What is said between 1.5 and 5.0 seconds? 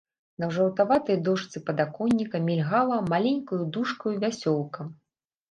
падаконніка мільгала маленькаю дужкаю вясёлка.